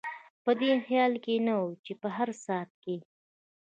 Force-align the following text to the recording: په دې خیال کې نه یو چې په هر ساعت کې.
په 0.43 0.51
دې 0.59 0.71
خیال 0.85 1.13
کې 1.23 1.33
نه 1.45 1.53
یو 1.57 1.67
چې 1.85 1.93
په 2.01 2.07
هر 2.15 2.29
ساعت 2.45 2.71
کې. 2.83 2.95